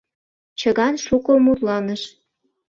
[0.59, 2.01] Чыган шуко мутланыш.